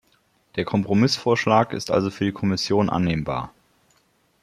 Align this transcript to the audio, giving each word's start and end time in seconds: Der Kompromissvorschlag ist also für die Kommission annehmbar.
Der 0.55 0.65
Kompromissvorschlag 0.65 1.73
ist 1.73 1.91
also 1.91 2.09
für 2.09 2.25
die 2.25 2.31
Kommission 2.31 2.89
annehmbar. 2.89 3.53